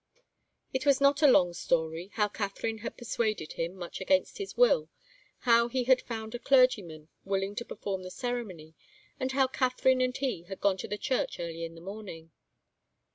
[0.73, 4.89] It was not a long story how Katharine had persuaded him, much against his will,
[5.41, 8.73] how he had found a clergyman willing to perform the ceremony,
[9.19, 12.31] and how Katharine and he had gone to the church early in the morning.